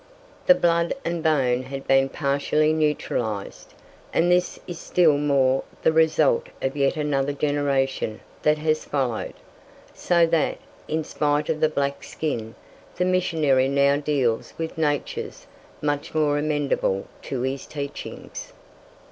[0.47, 3.75] The blood and bone had been partially neutralized,
[4.11, 9.35] and this is still more the result of yet another generation that has followed,
[9.93, 12.55] so that, in spite of the black skin,
[12.95, 15.45] the missionary now deals with natures
[15.83, 18.53] much more amenable to his teachings.